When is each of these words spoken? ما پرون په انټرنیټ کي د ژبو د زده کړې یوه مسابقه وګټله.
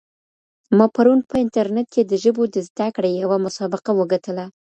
ما 0.77 0.85
پرون 0.95 1.19
په 1.29 1.35
انټرنیټ 1.43 1.87
کي 1.93 2.01
د 2.05 2.13
ژبو 2.23 2.43
د 2.49 2.55
زده 2.67 2.87
کړې 2.95 3.11
یوه 3.23 3.37
مسابقه 3.45 3.91
وګټله. 3.95 4.45